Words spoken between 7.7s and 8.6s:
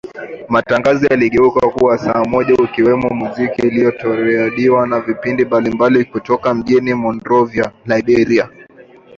Liberia